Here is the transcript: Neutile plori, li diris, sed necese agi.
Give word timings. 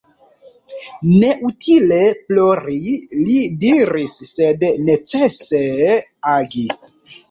Neutile 1.09 1.99
plori, 2.31 2.79
li 3.29 3.39
diris, 3.67 4.19
sed 4.35 4.69
necese 4.91 5.65
agi. 6.39 6.71